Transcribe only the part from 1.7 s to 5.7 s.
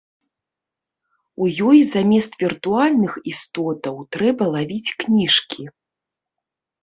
ёй замест віртуальных істотаў трэба лавіць кніжкі.